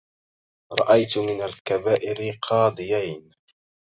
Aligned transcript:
رأيت 0.79 1.17
من 1.17 1.41
الكبائر 1.41 2.37
قاضيين 2.41 3.31